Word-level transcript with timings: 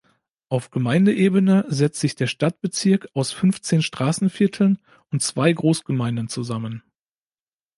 Auf 0.49 0.71
Gemeindeebene 0.71 1.65
setzt 1.67 1.99
sich 1.99 2.15
der 2.15 2.25
Stadtbezirk 2.25 3.07
aus 3.13 3.31
fünfzehn 3.31 3.83
Straßenvierteln 3.83 4.79
und 5.11 5.21
zwei 5.21 5.53
Großgemeinden 5.53 6.27
zusammen. 6.27 6.81